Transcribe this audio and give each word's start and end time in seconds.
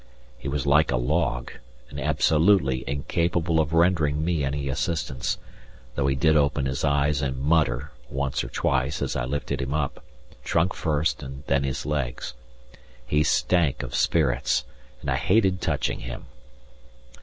He 0.35 0.47
was 0.47 0.65
like 0.65 0.91
a 0.91 0.97
log 0.97 1.51
and 1.91 1.99
absolutely 1.99 2.83
incapable 2.89 3.59
of 3.59 3.71
rendering 3.71 4.25
me 4.25 4.43
any 4.43 4.67
assistance, 4.67 5.37
though 5.93 6.07
he 6.07 6.15
did 6.15 6.35
open 6.35 6.65
his 6.65 6.83
eyes 6.83 7.21
and 7.21 7.37
mutter 7.37 7.91
once 8.09 8.43
or 8.43 8.49
twice 8.49 9.03
as 9.03 9.15
I 9.15 9.25
lifted 9.25 9.61
him 9.61 9.75
up, 9.75 10.03
trunk 10.43 10.73
first 10.73 11.21
and 11.21 11.43
then 11.45 11.63
his 11.63 11.85
legs. 11.85 12.33
He 13.05 13.21
stank 13.21 13.83
of 13.83 13.93
spirits 13.93 14.65
and 15.01 15.11
I 15.11 15.17
hated 15.17 15.61
touching 15.61 15.99
him. 15.99 16.25